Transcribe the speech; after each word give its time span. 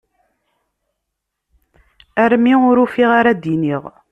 Armi 2.23 2.53
ur 2.69 2.77
ufiɣ 2.83 3.09
ara 3.19 3.31
d-iniɣ. 3.33 3.83